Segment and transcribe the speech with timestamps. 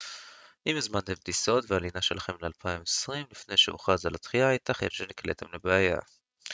[0.67, 5.97] אם הזמנתם את הטיסות והלינה שלכם ל-2020 לפני שהוכרז על הדחייה ייתכן שנקלעתם לבעיה